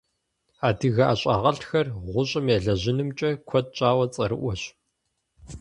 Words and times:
Адыгэ 0.67 1.03
ӀэщӀагъэлӀхэр 1.07 1.87
гъущӀым 2.11 2.45
елэжьынымкӀэ 2.55 3.29
куэд 3.47 3.67
щӀауэ 3.75 4.05
цӀэрыӀуэщ. 4.13 4.61